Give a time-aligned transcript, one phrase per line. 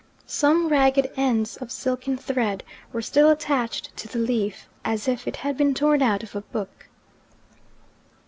[0.25, 5.35] Some ragged ends of silken thread were still attached to the leaf, as if it
[5.35, 6.87] had been torn out of a book.